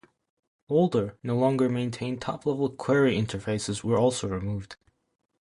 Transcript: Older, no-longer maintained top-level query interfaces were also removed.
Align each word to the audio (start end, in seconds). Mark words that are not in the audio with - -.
Older, 0.67 1.19
no-longer 1.21 1.69
maintained 1.69 2.23
top-level 2.23 2.71
query 2.71 3.15
interfaces 3.15 3.83
were 3.83 3.99
also 3.99 4.27
removed. 4.27 4.75